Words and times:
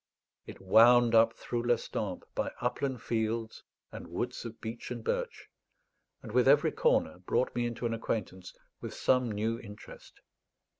It 0.47 0.59
wound 0.59 1.13
up 1.13 1.33
through 1.33 1.61
Lestampes 1.61 2.25
by 2.33 2.51
upland 2.59 3.03
fields 3.03 3.61
and 3.91 4.07
woods 4.07 4.45
of 4.45 4.59
beech 4.59 4.89
and 4.89 5.03
birch, 5.03 5.47
and 6.23 6.31
with 6.31 6.47
every 6.47 6.71
corner 6.71 7.19
brought 7.19 7.53
me 7.53 7.67
into 7.67 7.85
an 7.85 7.93
acquaintance 7.93 8.51
with 8.79 8.95
some 8.95 9.31
new 9.31 9.59
interest. 9.59 10.21